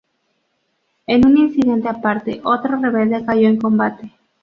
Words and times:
En 1.05 1.27
un 1.27 1.37
incidente 1.37 1.87
aparte, 1.87 2.41
otro 2.43 2.75
rebelde 2.77 3.23
cayó 3.23 3.47
en 3.47 3.57
combate. 3.57 4.11